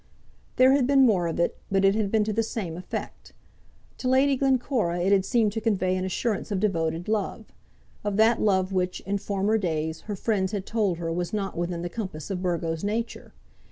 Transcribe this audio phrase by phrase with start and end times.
[0.55, 3.33] There had been more of it, but it had been to the same effect.
[3.99, 7.45] To Lady Glencora it had seemed to convey an assurance of devoted love,
[8.03, 11.83] of that love which, in former days, her friends had told her was not within
[11.83, 13.33] the compass of Burgo's nature.